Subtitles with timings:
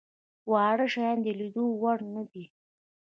[0.51, 2.45] واړه شيان د ليدلو وړ نه دي.